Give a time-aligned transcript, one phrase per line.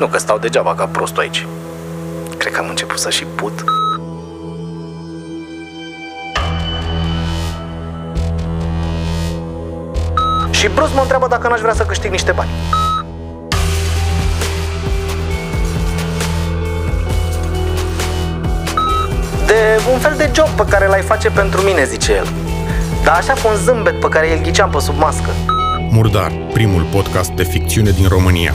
[0.00, 1.46] Nu că stau degeaba ca prostul aici.
[2.36, 3.64] Cred că am început să și put.
[10.50, 12.50] Și Bruce mă întreabă dacă n-aș vrea să câștig niște bani.
[19.46, 22.26] De un fel de job pe care l-ai face pentru mine, zice el.
[23.04, 25.30] Dar așa cu un zâmbet pe care îl ghiceam pe sub mască.
[25.90, 28.54] Murdar, primul podcast de ficțiune din România.